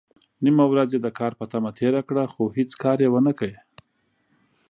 نيمه 0.43 0.65
ورځ 0.71 0.89
يې 0.95 0.99
د 1.01 1.07
کار 1.19 1.31
په 1.39 1.45
تمه 1.51 1.71
تېره 1.79 2.01
کړه، 2.07 2.23
خو 2.33 2.43
هيڅ 2.57 2.71
کار 2.83 2.97
يې 3.03 3.09
ونکړ. 3.11 3.49